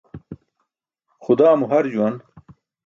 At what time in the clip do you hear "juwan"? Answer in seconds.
1.93-2.15